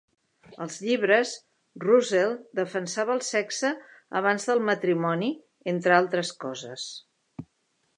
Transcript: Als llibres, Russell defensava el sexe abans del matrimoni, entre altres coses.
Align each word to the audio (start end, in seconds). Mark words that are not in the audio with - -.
Als 0.63 0.77
llibres, 0.85 1.33
Russell 1.83 2.33
defensava 2.61 3.15
el 3.19 3.23
sexe 3.29 3.73
abans 4.23 4.51
del 4.53 4.67
matrimoni, 4.73 5.33
entre 5.77 5.99
altres 6.03 6.39
coses. 6.47 6.93